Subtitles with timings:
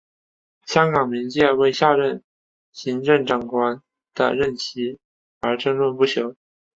[0.65, 2.23] 香港各界为下一任
[2.71, 3.83] 行政长官
[4.15, 4.97] 的任期
[5.41, 6.33] 而争论不休。